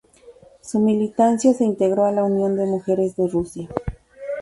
Su 0.61 0.79
militancia 0.79 1.53
se 1.53 1.63
integró 1.63 2.05
a 2.05 2.11
la 2.11 2.23
Unión 2.23 2.55
de 2.57 2.65
Mujeres 2.65 3.15
de 3.17 3.27
Rusia. 3.27 3.69